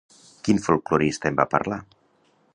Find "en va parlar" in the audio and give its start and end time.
1.31-1.81